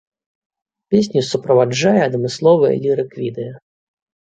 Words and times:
Песню 0.93 1.21
суправаджае 1.31 2.01
адмысловае 2.09 2.75
лірык-відэа. 2.89 3.53